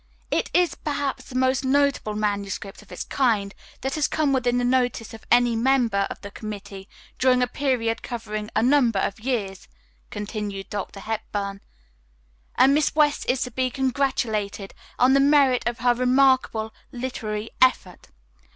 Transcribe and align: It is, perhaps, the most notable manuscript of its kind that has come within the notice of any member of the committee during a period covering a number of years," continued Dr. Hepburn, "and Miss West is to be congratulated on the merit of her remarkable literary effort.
It 0.31 0.49
is, 0.51 0.73
perhaps, 0.73 1.25
the 1.25 1.35
most 1.35 1.63
notable 1.63 2.15
manuscript 2.15 2.81
of 2.81 2.91
its 2.91 3.03
kind 3.03 3.53
that 3.81 3.93
has 3.93 4.07
come 4.07 4.33
within 4.33 4.57
the 4.57 4.63
notice 4.63 5.13
of 5.13 5.27
any 5.29 5.55
member 5.55 6.07
of 6.09 6.19
the 6.21 6.31
committee 6.31 6.89
during 7.19 7.43
a 7.43 7.45
period 7.47 8.01
covering 8.01 8.49
a 8.55 8.63
number 8.63 8.97
of 8.97 9.19
years," 9.19 9.67
continued 10.09 10.71
Dr. 10.71 11.01
Hepburn, 11.01 11.61
"and 12.55 12.73
Miss 12.73 12.95
West 12.95 13.29
is 13.29 13.43
to 13.43 13.51
be 13.51 13.69
congratulated 13.69 14.73
on 14.97 15.13
the 15.13 15.19
merit 15.19 15.61
of 15.67 15.77
her 15.81 15.93
remarkable 15.93 16.73
literary 16.91 17.51
effort. 17.61 18.07